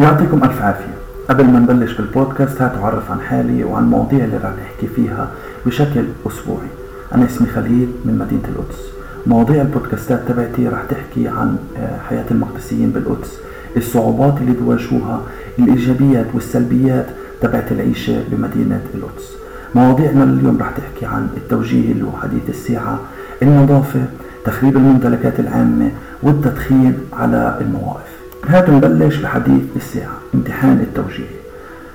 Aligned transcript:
يعطيكم 0.00 0.44
ألف 0.44 0.62
عافية. 0.62 0.94
قبل 1.28 1.44
ما 1.44 1.58
نبلش 1.58 1.92
بالبودكاست 1.96 2.62
هتعرف 2.62 3.10
عن 3.10 3.20
حالي 3.20 3.64
وعن 3.64 3.82
المواضيع 3.82 4.24
اللي 4.24 4.36
رح 4.36 4.52
نحكي 4.62 4.86
فيها 4.96 5.30
بشكل 5.66 6.04
أسبوعي. 6.26 6.68
أنا 7.14 7.24
اسمي 7.24 7.46
خليل 7.48 7.88
من 8.04 8.18
مدينة 8.18 8.42
القدس. 8.48 8.78
مواضيع 9.26 9.62
البودكاستات 9.62 10.20
تبعتي 10.28 10.68
رح 10.68 10.82
تحكي 10.90 11.28
عن 11.28 11.56
آه، 11.76 11.98
حياة 12.08 12.24
المقدسيين 12.30 12.90
بالقدس. 12.90 13.38
الصعوبات 13.76 14.34
اللي 14.40 14.52
بيواجهوها 14.52 15.20
الإيجابيات 15.58 16.26
والسلبيات 16.34 17.06
تبعت 17.40 17.72
العيشة 17.72 18.24
بمدينة 18.30 18.80
القدس. 18.94 19.32
مواضيعنا 19.74 20.24
اليوم 20.24 20.58
رح 20.60 20.70
تحكي 20.70 21.06
عن 21.06 21.28
التوجيه 21.36 21.92
اللي 21.92 22.04
هو 22.04 22.12
حديث 22.22 22.42
الساعة 22.48 23.00
النظافة 23.42 24.00
تخريب 24.44 24.76
الممتلكات 24.76 25.40
العامة 25.40 25.90
والتدخين 26.22 26.98
على 27.12 27.58
المواقف. 27.60 28.19
هات 28.46 28.70
نبلش 28.70 29.16
بحديث 29.16 29.62
الساعة 29.76 30.18
امتحان 30.34 30.80
التوجيه. 30.80 31.40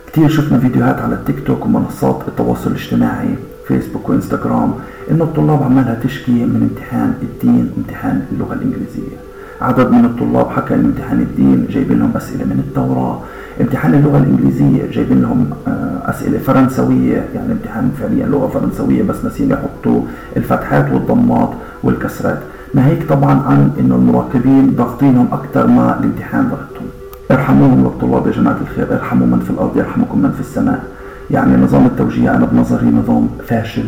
كتير 0.07 0.29
شفنا 0.29 0.59
فيديوهات 0.59 1.01
على 1.01 1.15
التيك 1.15 1.47
توك 1.47 1.65
ومنصات 1.65 2.21
التواصل 2.27 2.71
الاجتماعي 2.71 3.35
فيسبوك 3.67 4.09
وإنستغرام 4.09 4.73
إنه 5.11 5.23
الطلاب 5.23 5.63
عمالها 5.63 5.99
تشكي 6.03 6.31
من 6.31 6.69
امتحان 6.71 7.13
الدين 7.21 7.71
امتحان 7.77 8.25
اللغة 8.31 8.53
الإنجليزية. 8.53 9.17
عدد 9.61 9.91
من 9.91 10.05
الطلاب 10.05 10.49
حكى 10.49 10.73
إن 10.73 10.85
امتحان 10.85 11.19
الدين 11.19 11.67
جايبين 11.69 11.99
لهم 11.99 12.11
أسئلة 12.15 12.45
من 12.45 12.63
التوراة. 12.67 13.19
امتحان 13.61 13.93
اللغة 13.93 14.17
الإنجليزية 14.17 14.91
جايبين 14.91 15.21
لهم 15.21 15.49
آه، 15.67 16.09
أسئلة 16.09 16.37
فرنسوية 16.37 17.25
يعني 17.35 17.51
امتحان 17.51 17.91
فعليا 17.99 18.25
لغة 18.25 18.47
فرنسوية 18.47 19.03
بس 19.03 19.23
ناسين 19.23 19.51
يحطوا 19.51 20.01
الفتحات 20.37 20.93
والضمات 20.93 21.49
والكسرات. 21.83 22.39
ناهيك 22.73 23.09
طبعا 23.09 23.41
عن 23.41 23.71
إنه 23.79 23.95
المراقبين 23.95 24.73
ضاغطينهم 24.77 25.27
أكثر 25.31 25.67
ما 25.67 25.99
الامتحان 25.99 26.43
ضغطهم. 26.43 26.87
ارحموهم 27.31 27.83
للطلاب 27.83 28.27
يا 28.27 28.31
جماعة 28.31 28.57
الخير 28.61 28.93
ارحموا 28.93 29.27
من 29.27 29.39
في 29.39 29.49
الأرض 29.49 29.77
يرحمكم 29.77 30.19
من 30.19 30.31
في 30.31 30.39
السماء. 30.39 30.83
يعني 31.31 31.57
نظام 31.57 31.85
التوجيه 31.85 32.35
أنا 32.35 32.45
بنظري 32.45 32.87
نظام 32.87 33.29
فاشل. 33.47 33.83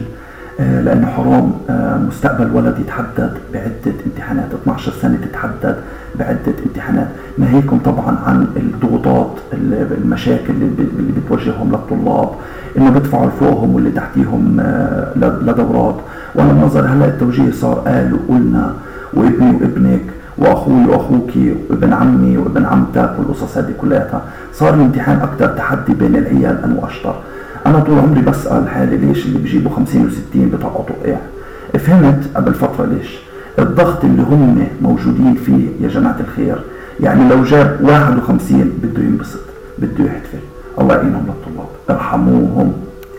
آه، 0.60 0.82
لأنه 0.82 1.08
حرام 1.08 1.52
آه، 1.70 1.98
مستقبل 1.98 2.52
ولد 2.56 2.80
يتحدد 2.80 3.32
بعدة 3.54 3.96
امتحانات. 4.06 4.54
12 4.64 4.92
سنة 5.02 5.18
تتحدد 5.26 5.76
بعدة 6.20 6.54
امتحانات. 6.66 7.08
ناهيكم 7.38 7.80
طبعا 7.80 8.18
عن 8.26 8.48
الضغوطات 8.58 9.32
المشاكل 10.04 10.54
اللي 10.54 11.12
بتواجههم 11.18 11.72
للطلاب 11.72 12.30
إنه 12.78 12.90
بيدفعوا 12.90 13.30
فوقهم 13.30 13.76
واللي 13.76 13.92
تحتيهم 13.92 14.58
آه، 14.60 15.12
لدورات. 15.18 15.96
وأنا 16.36 16.54
بنظر 16.54 16.86
هلا 16.86 17.06
التوجيه 17.06 17.52
صار 17.52 17.76
قال 17.76 18.14
وقلنا 18.14 18.74
وابني 19.14 19.52
وابنك 19.62 20.02
وأخوي 20.38 20.86
واخوك 20.86 21.32
وابن 21.70 21.94
عمي 21.94 22.38
وابن 22.38 22.66
عمتك 22.66 23.12
والقصص 23.20 23.58
هذه 23.58 23.74
كلياتها 23.82 24.22
صار 24.54 24.74
الامتحان 24.74 25.20
أكثر 25.20 25.48
تحدي 25.48 25.94
بين 25.94 26.16
العيال 26.16 26.64
أنا 26.64 26.76
واشطر 26.82 27.16
أنا 27.68 27.80
طول 27.80 28.00
عمري 28.00 28.22
بسأل 28.22 28.70
حالي 28.70 28.98
ليش 28.98 29.26
اللي 29.26 29.40
بيجيبوا 29.40 29.72
50 29.72 30.10
و60 30.10 30.38
بتقطوا 30.38 30.96
إيه. 31.06 31.22
فهمت 31.80 32.30
قبل 32.36 32.54
فترة 32.54 32.86
ليش. 32.86 33.18
الضغط 33.60 34.04
اللي 34.06 34.22
هم 34.22 34.68
موجودين 34.82 35.36
فيه 35.36 35.68
يا 35.82 35.88
جماعة 35.88 36.18
الخير 36.20 36.58
يعني 37.00 37.30
لو 37.30 37.44
جاب 37.44 37.80
51 37.84 38.74
بده 38.84 39.04
ينبسط 39.04 39.40
بده 39.78 40.06
يحتفل. 40.06 40.38
الله 40.80 40.96
يعينهم 40.96 41.24
للطلاب 41.26 41.68
ارحموهم. 41.90 42.74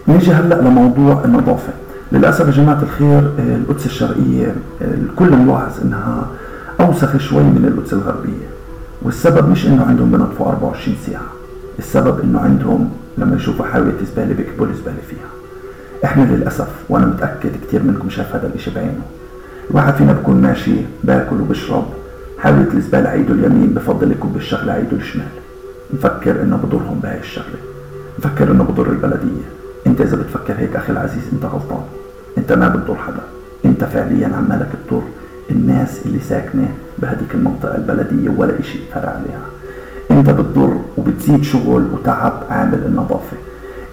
نيجي 0.08 0.32
هلأ 0.32 0.54
لموضوع 0.54 1.24
النظافة. 1.24 1.72
للأسف 2.12 2.46
يا 2.46 2.52
جماعة 2.62 2.82
الخير 2.82 3.30
القدس 3.38 3.86
الشرقيه 3.86 4.54
الكل 4.80 5.36
ملاحظ 5.36 5.72
إنها 5.84 6.26
أوسخ 6.80 7.16
شوي 7.16 7.42
من 7.42 7.72
القدس 7.74 7.92
الغربية. 7.92 8.48
والسبب 9.02 9.48
مش 9.48 9.66
إنه 9.66 9.84
عندهم 9.84 10.10
بنظفوا 10.10 10.46
24 10.46 10.96
ساعة. 11.06 11.22
السبب 11.78 12.20
إنه 12.20 12.40
عندهم 12.40 12.88
لما 13.18 13.36
يشوفوا 13.36 13.66
حاوية 13.66 13.92
زباله 14.12 14.34
بيكبوا 14.34 14.66
الزباله 14.66 15.02
فيها. 15.10 15.28
إحنا 16.04 16.22
للأسف 16.22 16.68
وأنا 16.88 17.06
متأكد 17.06 17.50
كثير 17.66 17.82
منكم 17.82 18.10
شاف 18.10 18.36
هذا 18.36 18.46
الإشي 18.46 18.70
بعينه. 18.74 19.02
الواحد 19.70 19.94
فينا 19.94 20.12
بكون 20.12 20.42
ماشي 20.42 20.74
باكل 21.04 21.40
وبشرب. 21.40 21.84
حاوية 22.38 22.68
الزبالة 22.74 23.08
عيده 23.08 23.34
اليمين 23.34 23.74
بفضل 23.74 24.12
يكب 24.12 24.36
الشغلة 24.36 24.72
عيده 24.72 24.96
الشمال. 24.96 25.26
مفكر 25.94 26.42
إنه 26.42 26.56
بضرهم 26.56 27.00
بهاي 27.02 27.18
الشغلة. 27.18 27.58
مفكر 28.18 28.50
إنه 28.50 28.64
بضر 28.64 28.90
البلدية. 28.90 29.46
إنت 29.86 30.00
إذا 30.00 30.16
بتفكر 30.16 30.54
هيك 30.58 30.76
أخي 30.76 30.92
العزيز 30.92 31.22
إنت 31.32 31.44
غلطان. 31.44 31.82
إنت 32.38 32.52
ما 32.52 32.68
بتضر 32.68 32.96
حدا. 32.96 33.22
إنت 33.64 33.84
فعليا 33.84 34.26
عمالك 34.26 34.68
تضر 34.88 35.02
الناس 35.50 36.00
اللي 36.06 36.18
ساكنة 36.20 36.68
بهديك 36.98 37.34
المنطقة 37.34 37.76
البلدية 37.76 38.30
ولا 38.36 38.60
إشي 38.60 38.78
فرع 38.94 39.08
عليها. 39.08 39.46
إنت 40.10 40.30
بتضر 40.30 40.80
وبتزيد 41.08 41.42
شغل 41.42 41.86
وتعب 41.92 42.32
عامل 42.50 42.84
النظافة. 42.86 43.36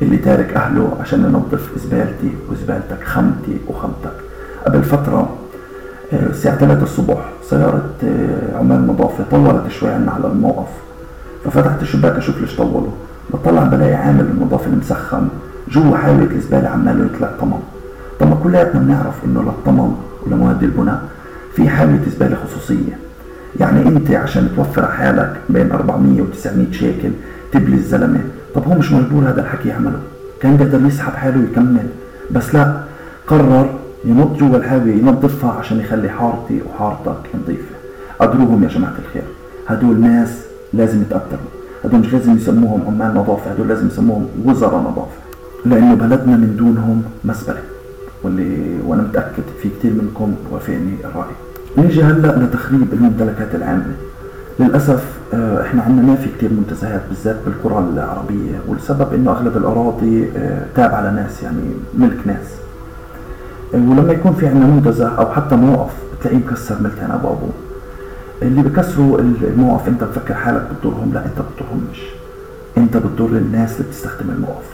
اللي 0.02 0.18
تارك 0.18 0.54
أهله 0.54 0.98
عشان 1.02 1.20
ينظف 1.20 1.70
زبالتي 1.78 2.32
وزبالتك 2.52 3.04
خمتي 3.04 3.58
وخمتك. 3.68 4.14
قبل 4.66 4.84
فترة 4.84 5.30
آه، 6.14 6.26
الساعة 6.30 6.58
3 6.58 6.84
الصبح 6.84 7.30
سيارة 7.50 7.90
آه، 8.04 8.58
عمال 8.58 8.88
نظافة 8.88 9.24
طولت 9.32 9.68
شوي 9.72 9.90
عنا 9.90 10.12
على 10.12 10.28
الموقف. 10.28 10.68
ففتحت 11.46 11.82
الشباك 11.82 12.16
أشوف 12.16 12.42
ليش 12.42 12.56
طولوا. 12.56 12.92
بطلع 13.34 13.64
بلاقي 13.64 13.94
عامل 13.94 14.26
النظافة 14.26 14.68
المسخن 14.68 15.28
جوا 15.72 15.98
حاوية 15.98 16.32
الزبالة 16.32 16.70
عماله 16.70 17.06
يطلع 17.06 17.30
طمم 17.42 17.60
طب 18.20 18.28
ما 18.28 18.36
كلياتنا 18.44 18.82
بنعرف 18.82 19.26
إنه 19.26 19.42
للطمم 19.44 19.92
ولمواد 20.26 20.64
البناء 20.64 21.02
في 21.56 21.70
حاوية 21.70 22.02
زبالة 22.16 22.38
خصوصية. 22.46 22.98
يعني 23.60 23.88
انت 23.88 24.12
عشان 24.12 24.50
توفر 24.56 24.86
حالك 24.86 25.34
بين 25.50 25.72
400 25.72 26.22
و 26.22 26.26
900 26.26 26.72
شيكل 26.72 27.10
تبلي 27.52 27.76
الزلمة. 27.76 28.20
طب 28.56 28.64
هو 28.64 28.74
مش 28.74 28.92
مجبور 28.92 29.24
هذا 29.30 29.42
الحكي 29.42 29.70
يعمله؟ 29.70 30.00
كان 30.42 30.58
بيقدر 30.58 30.88
يسحب 30.88 31.14
حاله 31.14 31.40
ويكمل. 31.40 31.88
بس 32.32 32.56
لا 32.56 32.74
قرر 33.28 33.70
ينط 34.06 34.40
جوا 34.40 34.58
الحاوية 34.58 34.96
ينظفها 34.96 35.52
عشان 35.52 35.80
يخلي 35.80 36.10
حارتي 36.10 36.62
وحارتك 36.70 37.30
نظيفة. 37.44 37.76
قدروهم 38.20 38.64
يا 38.64 38.70
جماعة 38.70 38.94
الخير. 39.06 39.24
هدول 39.68 40.02
ناس 40.02 40.30
لازم 40.74 41.02
يتقدروا. 41.02 41.52
هدول 41.84 42.00
مش 42.00 42.14
لازم 42.14 42.36
يسموهم 42.36 42.82
عمال 42.88 43.16
نظافة 43.16 43.52
هدول 43.52 43.68
لازم 43.68 43.88
يسموهم 43.88 44.28
وزراء 44.46 44.80
نظافة. 44.80 45.20
لأنه 45.66 45.96
بلدنا 45.96 46.38
من 46.38 46.56
دونهم 46.58 47.04
مسبلة 47.24 47.62
واللي 48.24 48.80
وأنا 48.88 49.02
متأكد 49.02 49.44
في 49.62 49.70
كثير 49.80 49.94
منكم 49.94 50.36
وافقني 50.52 50.96
الرأي. 51.04 51.36
نيجي 51.78 52.04
هلأ 52.04 52.28
لتخريب 52.44 52.94
الممتلكات 52.94 53.56
العامة. 53.56 53.92
للأسف 54.60 55.04
آه، 55.34 55.62
إحنا 55.62 55.82
عندنا 55.84 56.08
ما 56.08 56.16
في 56.16 56.30
كثير 56.38 56.50
منتزهات 56.54 57.02
بالذات 57.10 57.36
بالقرى 57.46 57.86
العربية 57.94 58.60
والسبب 58.68 59.14
إنه 59.14 59.32
أغلب 59.32 59.58
الأراضي 59.58 60.30
آه، 60.38 60.66
تابعة 60.76 61.12
لناس 61.12 61.44
يعني 61.44 61.62
ملك 61.98 62.18
ناس. 62.26 62.48
آه، 63.74 63.78
ولما 63.78 64.14
يكون 64.14 64.34
في 64.34 64.48
عندنا 64.48 64.66
منتزه 64.66 65.08
أو 65.08 65.32
حتى 65.32 65.56
موقف 65.56 65.94
بتلاقيه 66.20 66.38
مكسر 66.38 66.76
ملكان 66.82 67.12
أبو 67.12 67.28
ابوه 67.28 67.50
اللي 68.42 68.62
بكسروا 68.62 69.20
الموقف 69.20 69.88
أنت 69.88 70.04
بفكر 70.04 70.34
حالك 70.34 70.68
بتضرهم 70.72 71.12
لأ 71.14 71.26
أنت 71.26 71.40
بتضرهمش 71.40 72.02
أنت 72.78 72.98
بتضر 72.98 73.38
الناس 73.38 73.72
اللي 73.72 73.88
بتستخدم 73.90 74.30
الموقف 74.30 74.66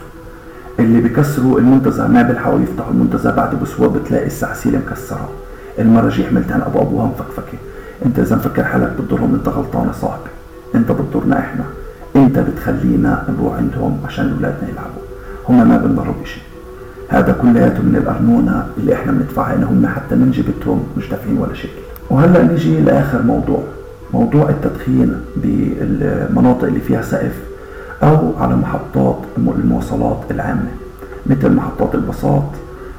اللي 0.78 1.00
بكسروا 1.00 1.58
المنتزه 1.58 2.08
ما 2.08 2.22
بيلحقوا 2.22 2.60
يفتحوا 2.60 2.92
المنتزه 2.92 3.30
بعد 3.30 3.54
بأسبوع 3.60 3.88
بتلاقي 3.88 4.26
السعسيله 4.26 4.78
مكسرة. 4.78 5.28
المراجيح 5.78 6.32
ملتان 6.32 6.60
أبو 6.60 6.78
أبوها 6.78 7.06
مفكفكة. 7.06 7.58
أنت 8.06 8.18
إذا 8.18 8.36
مفكر 8.36 8.64
حالك 8.64 8.92
بتضرهم 8.98 9.34
أنت 9.34 9.48
غلطان 9.48 9.86
يا 9.88 9.92
صاحبي. 9.92 10.30
أنت 10.74 10.92
بتضرنا 10.92 11.38
إحنا. 11.38 11.64
أنت 12.16 12.38
بتخلينا 12.38 13.24
نروح 13.38 13.56
عندهم 13.56 13.98
عشان 14.06 14.24
أولادنا 14.24 14.68
يلعبوا. 14.68 15.02
هم 15.48 15.68
ما 15.68 15.76
بنضروا 15.76 16.14
بشيء 16.22 16.42
هذا 17.08 17.32
كلياته 17.32 17.82
من 17.82 17.96
الارنونه 17.96 18.66
اللي 18.78 18.94
إحنا 18.94 19.12
بندفعها 19.12 19.54
ان 19.54 19.64
هم 19.64 19.86
حتى 19.86 20.14
من 20.14 20.30
جبتهم 20.30 20.84
مش 20.96 21.08
دافعين 21.08 21.38
ولا 21.38 21.54
شيء. 21.54 21.70
وهلأ 22.10 22.42
نيجي 22.42 22.80
لآخر 22.80 23.22
موضوع. 23.22 23.62
موضوع 24.14 24.48
التدخين 24.48 25.20
بالمناطق 25.36 26.64
اللي 26.64 26.80
فيها 26.80 27.02
سقف 27.02 27.38
أو 28.02 28.32
على 28.40 28.56
محطات 28.56 29.18
المواصلات 29.38 30.20
العامة 30.30 30.70
مثل 31.26 31.52
محطات 31.52 31.94
الباصات 31.94 32.50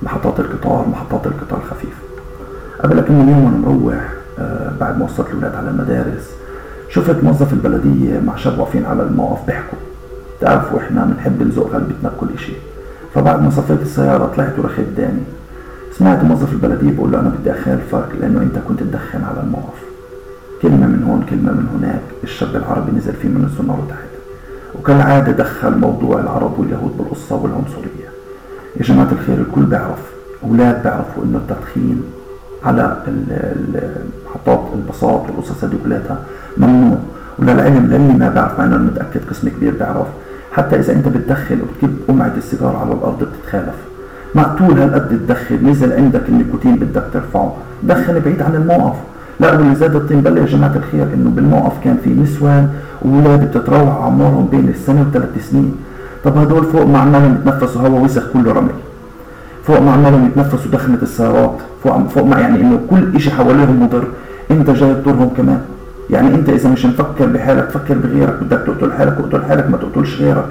محطات 0.03 0.39
القطار 0.39 0.87
محطات 0.91 1.27
القطار 1.27 1.59
الخفيف. 1.59 1.95
قبل 2.83 3.01
كم 3.01 3.29
يوم 3.29 3.61
مروح 3.65 4.13
آه، 4.39 4.71
بعد 4.79 4.97
ما 4.99 5.05
وصلت 5.05 5.27
الاولاد 5.29 5.55
على 5.55 5.69
المدارس 5.69 6.29
شفت 6.89 7.23
موظف 7.23 7.53
البلدية 7.53 8.19
مع 8.19 8.35
شاب 8.35 8.59
واقفين 8.59 8.85
على 8.85 9.03
الموقف 9.03 9.45
بيحكوا. 9.45 9.77
تعرفوا 10.41 10.79
إحنا 10.79 11.05
بنحب 11.05 11.43
نزق 11.43 11.67
غلبتنا 11.73 12.09
بكل 12.09 12.27
إشي. 12.35 12.53
فبعد 13.15 13.41
ما 13.41 13.49
صفيت 13.49 13.81
السيارة 13.81 14.25
طلعت 14.35 14.59
ورخيت 14.59 14.87
داني 14.97 15.21
سمعت 15.97 16.23
موظف 16.23 16.53
البلدية 16.53 16.91
بقول 16.97 17.11
له 17.11 17.19
أنا 17.19 17.29
بدي 17.29 17.51
أخالفك 17.51 18.05
لأنه 18.21 18.41
أنت 18.41 18.57
كنت 18.67 18.79
تدخن 18.79 19.23
على 19.23 19.41
الموقف. 19.43 19.79
كلمة 20.61 20.87
من 20.87 21.03
هون 21.03 21.25
كلمة 21.29 21.51
من 21.51 21.67
هناك. 21.79 22.01
الشاب 22.23 22.55
العربي 22.55 22.97
نزل 22.97 23.13
فيه 23.13 23.29
من 23.29 23.43
الزنار 23.43 23.79
وتحت. 23.79 24.09
وكالعادة 24.79 25.31
دخل 25.31 25.77
موضوع 25.77 26.19
العرب 26.19 26.59
واليهود 26.59 26.97
بالقصة 26.97 27.35
والعنصرية. 27.35 28.09
يا 28.77 28.83
جماعة 28.83 29.11
الخير 29.11 29.37
الكل 29.37 29.61
بيعرف 29.61 29.99
أولاد 30.43 30.83
بيعرفوا 30.83 31.23
إنه 31.23 31.37
التدخين 31.37 32.03
على 32.65 32.97
محطات 34.25 34.59
الباصات 34.75 35.21
والقصص 35.29 35.63
هذه 35.63 35.73
كلها. 35.83 36.17
ممنوع. 36.57 36.97
وللعلم 37.39 37.85
للي 37.85 38.13
ما 38.13 38.29
بيعرف 38.29 38.59
مع 38.59 38.65
إنه 38.65 38.77
متأكد 38.77 39.21
قسم 39.29 39.49
كبير 39.49 39.73
بيعرف. 39.79 40.07
حتى 40.51 40.79
إذا 40.79 40.93
أنت 40.93 41.07
بتدخن 41.07 41.57
وبتكب 41.61 41.97
قمعة 42.07 42.33
السيجارة 42.37 42.77
على 42.77 42.91
الأرض 42.91 43.23
بتتخالف. 43.23 43.75
مقتول 44.35 44.79
هالقد 44.79 45.09
تدخن 45.09 45.69
نزل 45.69 45.93
عندك 45.93 46.29
النيكوتين 46.29 46.75
بدك 46.75 47.03
ترفعه. 47.13 47.55
دخن 47.83 48.19
بعيد 48.19 48.41
عن 48.41 48.55
الموقف. 48.55 48.95
لا 49.39 49.57
واللي 49.57 49.75
زاد 49.75 49.95
الطين 49.95 50.17
يا 50.17 50.45
جماعة 50.45 50.75
الخير 50.75 51.07
إنه 51.13 51.29
بالموقف 51.29 51.73
كان 51.83 51.97
في 52.03 52.09
نسوان 52.09 52.69
واولاد 53.01 53.49
بتتراوح 53.49 53.95
اعمارهم 53.95 54.47
بين 54.51 54.69
السنة 54.69 55.01
وثلاث 55.01 55.49
سنين. 55.49 55.75
طب 56.23 56.37
هدول 56.37 56.63
فوق 56.63 56.85
ما 56.85 56.99
عمالهم 56.99 57.37
يتنفسوا 57.41 57.81
هوا 57.81 57.99
وسخ 57.99 58.23
كله 58.33 58.51
رمل. 58.51 58.75
فوق 59.63 59.79
ما 59.79 59.91
عمالهم 59.91 60.27
يتنفسوا 60.27 60.71
دخنة 60.71 60.97
السيارات 61.01 61.57
فوق 61.83 62.07
فوق 62.07 62.25
ما 62.25 62.39
يعني 62.39 62.61
إنه 62.61 62.79
كل 62.89 63.15
إشي 63.15 63.31
حواليهم 63.31 63.83
مضر. 63.83 64.07
إنت 64.51 64.69
جاي 64.69 64.93
تضرهم 64.93 65.29
كمان. 65.37 65.61
يعني 66.09 66.35
إنت 66.35 66.49
إذا 66.49 66.69
مش 66.69 66.85
مفكر 66.85 67.25
بحالك 67.25 67.69
فكر 67.69 67.97
بغيرك. 67.97 68.43
بدك 68.43 68.61
تقتل 68.67 68.91
حالك 68.91 69.17
اقتل 69.19 69.43
حالك 69.45 69.69
ما 69.69 69.77
تقتلش 69.77 70.21
غيرك. 70.21 70.45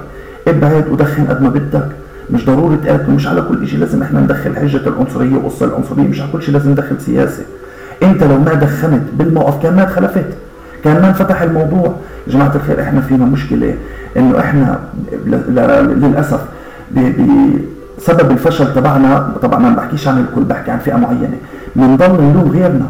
ابعد 0.47 0.87
ودخن 0.87 1.25
قد 1.25 1.41
ما 1.41 1.49
بدك. 1.49 1.87
مش 2.31 2.45
ضروري 2.45 2.77
تقاتل 2.77 3.11
مش 3.11 3.27
على 3.27 3.41
كل 3.41 3.67
شيء 3.67 3.79
لازم 3.79 4.03
إحنا 4.03 4.19
ندخل 4.19 4.55
حجة 4.55 4.87
العنصرية 4.87 5.35
وقصة 5.35 5.65
العنصرية. 5.65 6.07
مش 6.07 6.21
على 6.21 6.31
كل 6.31 6.41
شيء 6.41 6.53
لازم 6.53 6.71
ندخل 6.71 7.01
سياسة. 7.01 7.43
إنت 8.03 8.23
لو 8.23 8.37
ما 8.37 8.53
دخنت 8.53 9.03
بالموقف 9.13 9.63
كان 9.63 9.75
ما 9.75 9.83
تخلفت 9.83 10.25
كان 10.83 11.01
ما 11.01 11.07
انفتح 11.07 11.41
الموضوع. 11.41 11.95
يا 12.27 12.33
جماعة 12.33 12.55
الخير 12.55 12.81
إحنا 12.81 13.01
فينا 13.01 13.25
مشكلة 13.25 13.75
إنه 14.17 14.39
إحنا 14.39 14.79
للأسف 15.25 16.39
بسبب 18.03 18.31
الفشل 18.31 18.73
تبعنا. 18.73 19.33
طبعا 19.41 19.59
أنا 19.59 19.69
ما 19.69 19.75
بحكيش 19.75 20.07
عن 20.07 20.19
الكل 20.19 20.43
بحكي 20.43 20.71
عن 20.71 20.79
فئة 20.79 20.95
معينة. 20.95 21.37
بنضل 21.75 22.23
نلوم 22.23 22.51
غيرنا 22.53 22.85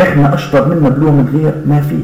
إحنا 0.00 0.34
أشطر 0.34 0.68
منا 0.68 0.88
بلوم 0.88 1.28
الغير 1.28 1.54
ما 1.66 1.80
في. 1.80 1.98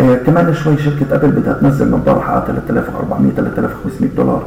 آه 0.00 0.14
كمان 0.26 0.54
شوي 0.54 0.76
شركة 0.78 1.14
Apple 1.14 1.30
بدها 1.30 1.52
تنزل 1.52 1.90
نظارة 1.90 2.20
حقها 2.20 2.44
3400 2.46 3.32
3500 3.36 4.10
دولار. 4.16 4.42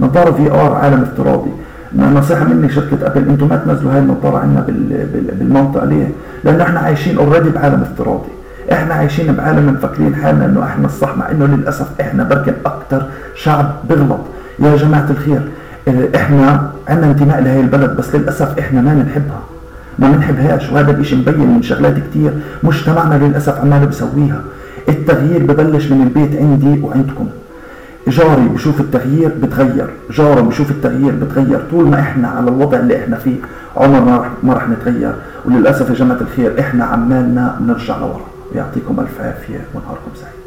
نظارة 0.00 0.30
VR 0.30 0.72
عالم 0.74 1.02
افتراضي. 1.02 1.50
نصيحة 1.96 2.44
مني 2.44 2.68
شركة 2.68 3.06
Apple 3.06 3.28
أنتم 3.28 3.48
ما 3.48 3.56
تنزلوا 3.56 3.92
هاي 3.92 3.98
النظارة 3.98 4.38
عندنا 4.38 4.64
بالمنطقة 5.38 5.84
ليه؟ 5.84 6.08
لأنه 6.44 6.62
إحنا 6.64 6.80
عايشين 6.80 7.18
already 7.18 7.50
بعالم 7.50 7.82
افتراضي. 7.82 8.28
إحنا 8.72 8.94
عايشين 8.94 9.32
بعالم 9.32 9.72
مفكرين 9.72 10.14
حالنا 10.14 10.44
إنه 10.44 10.64
إحنا 10.64 10.86
الصح 10.86 11.16
مع 11.16 11.30
إنه 11.30 11.46
للأسف 11.46 11.86
إحنا 12.00 12.24
بركن 12.24 12.52
أكثر 12.66 13.02
شعب 13.34 13.74
بغلط. 13.88 14.20
يا 14.58 14.76
جماعة 14.76 15.06
الخير 15.10 15.40
إحنا 16.14 16.70
عندنا 16.88 17.10
انتماء 17.10 17.40
لهي 17.40 17.60
البلد 17.60 17.96
بس 17.96 18.14
للأسف 18.14 18.58
إحنا 18.58 18.80
ما 18.80 18.94
بنحبها. 18.94 19.40
ما 19.98 20.10
بنحبهاش 20.10 20.72
وهذا 20.72 20.90
الإشي 20.90 21.16
مبين 21.16 21.54
من 21.54 21.62
شغلات 21.62 21.94
كتير. 22.10 22.32
مجتمعنا 22.62 23.24
للأسف 23.24 23.58
عماله 23.58 23.84
بسويها. 23.84 24.40
التغيير 24.88 25.42
ببلش 25.42 25.86
من 25.86 26.02
البيت 26.02 26.40
عندي 26.40 26.82
وعندكم. 26.82 27.28
جاري 28.08 28.48
بشوف 28.48 28.80
التغيير 28.80 29.32
بتغير. 29.42 29.90
جاره 30.10 30.40
بشوف 30.40 30.70
التغيير 30.70 31.14
بتغير. 31.14 31.60
طول 31.70 31.86
ما 31.88 32.00
إحنا 32.00 32.28
على 32.28 32.50
الوضع 32.50 32.78
اللي 32.78 32.96
إحنا 33.04 33.16
فيه 33.16 33.36
عمرنا 33.76 34.24
ما 34.42 34.54
رح 34.54 34.68
نتغير. 34.68 35.14
وللأسف 35.44 35.90
يا 35.90 35.94
جماعة 35.94 36.20
الخير 36.20 36.60
إحنا 36.60 36.84
عمالنا 36.84 37.56
بنرجع 37.60 37.96
لورا. 37.96 38.26
يعطيكم 38.54 39.00
ألف 39.00 39.20
عافية 39.20 39.60
ونهاركم 39.74 40.10
سعيد. 40.14 40.39